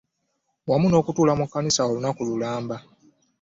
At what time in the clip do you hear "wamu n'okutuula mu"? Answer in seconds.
0.69-1.45